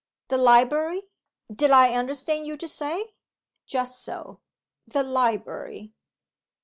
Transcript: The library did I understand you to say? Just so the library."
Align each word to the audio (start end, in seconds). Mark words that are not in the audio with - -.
The 0.29 0.37
library 0.39 1.03
did 1.53 1.69
I 1.69 1.93
understand 1.93 2.47
you 2.47 2.57
to 2.57 2.67
say? 2.67 3.13
Just 3.67 4.01
so 4.03 4.39
the 4.87 5.03
library." 5.03 5.93